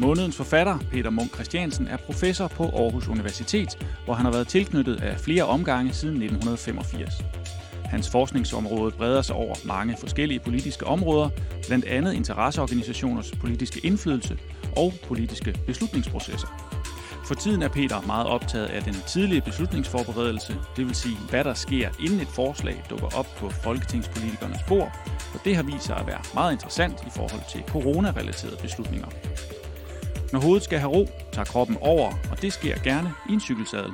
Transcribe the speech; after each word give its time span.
Månedens 0.00 0.36
forfatter, 0.36 0.78
Peter 0.92 1.10
Munk 1.10 1.34
Christiansen, 1.34 1.88
er 1.88 1.96
professor 1.96 2.48
på 2.48 2.64
Aarhus 2.64 3.08
Universitet, 3.08 3.86
hvor 4.04 4.14
han 4.14 4.24
har 4.24 4.32
været 4.32 4.48
tilknyttet 4.48 5.02
af 5.02 5.20
flere 5.20 5.42
omgange 5.44 5.92
siden 5.92 6.14
1985. 6.14 7.24
Hans 7.84 8.10
forskningsområde 8.10 8.90
breder 8.90 9.22
sig 9.22 9.36
over 9.36 9.54
mange 9.64 9.96
forskellige 10.00 10.40
politiske 10.40 10.86
områder, 10.86 11.28
blandt 11.66 11.84
andet 11.84 12.12
interesseorganisationers 12.12 13.30
politiske 13.40 13.80
indflydelse 13.86 14.38
og 14.76 14.92
politiske 15.08 15.54
beslutningsprocesser. 15.66 16.48
For 17.26 17.34
tiden 17.34 17.62
er 17.62 17.68
Peter 17.68 18.00
meget 18.06 18.26
optaget 18.26 18.66
af 18.66 18.82
den 18.82 18.96
tidlige 19.06 19.40
beslutningsforberedelse, 19.40 20.56
det 20.76 20.86
vil 20.86 20.94
sige, 20.94 21.16
hvad 21.30 21.44
der 21.44 21.54
sker, 21.54 21.88
inden 22.00 22.20
et 22.20 22.28
forslag 22.28 22.84
dukker 22.90 23.18
op 23.18 23.26
på 23.36 23.48
folketingspolitikernes 23.48 24.62
bord, 24.68 24.92
og 25.34 25.40
det 25.44 25.56
har 25.56 25.62
vist 25.62 25.84
sig 25.84 25.96
at 25.96 26.06
være 26.06 26.20
meget 26.34 26.52
interessant 26.52 26.94
i 27.06 27.10
forhold 27.16 27.42
til 27.50 27.62
coronarelaterede 27.68 28.56
beslutninger. 28.62 29.08
Når 30.32 30.40
hovedet 30.40 30.62
skal 30.62 30.78
have 30.78 30.92
ro, 30.92 31.08
tager 31.32 31.44
kroppen 31.44 31.76
over, 31.80 32.12
og 32.30 32.42
det 32.42 32.52
sker 32.52 32.82
gerne 32.82 33.12
i 33.28 33.32
en 33.32 33.40
cykelsadel. 33.40 33.92